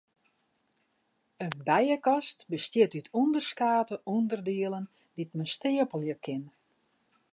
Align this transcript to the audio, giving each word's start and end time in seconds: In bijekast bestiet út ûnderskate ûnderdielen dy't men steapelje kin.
In 1.45 1.51
bijekast 1.67 2.39
bestiet 2.51 2.93
út 2.97 3.07
ûnderskate 3.21 3.95
ûnderdielen 4.15 4.85
dy't 5.15 5.35
men 5.37 5.49
steapelje 5.55 6.15
kin. 6.25 6.43